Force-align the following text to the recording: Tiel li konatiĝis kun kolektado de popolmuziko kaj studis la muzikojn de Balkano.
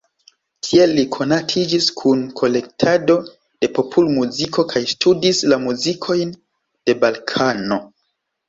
Tiel 0.67 0.93
li 0.99 1.03
konatiĝis 1.15 1.89
kun 1.99 2.23
kolektado 2.41 3.17
de 3.41 3.69
popolmuziko 3.77 4.65
kaj 4.73 4.83
studis 4.95 5.45
la 5.53 5.63
muzikojn 5.67 6.33
de 6.39 7.01
Balkano. 7.05 7.83